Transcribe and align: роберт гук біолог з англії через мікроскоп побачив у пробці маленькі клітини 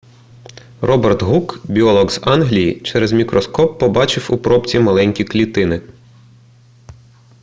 роберт 0.81 1.21
гук 1.23 1.59
біолог 1.63 2.11
з 2.11 2.19
англії 2.23 2.81
через 2.81 3.11
мікроскоп 3.11 3.79
побачив 3.79 4.27
у 4.31 4.37
пробці 4.37 4.79
маленькі 4.79 5.23
клітини 5.23 5.81